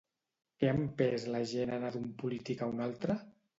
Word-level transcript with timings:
Què 0.63 0.69
ha 0.71 0.73
empès 0.77 1.27
la 1.35 1.43
gent 1.53 1.75
a 1.75 1.79
anar 1.83 1.93
d'un 1.99 2.09
polític 2.25 2.67
a 2.67 2.73
un 2.75 2.85
altre? 2.91 3.21